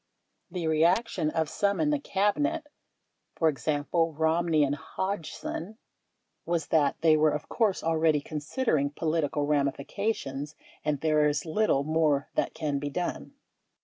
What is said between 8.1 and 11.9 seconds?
considering political ramifications and there is little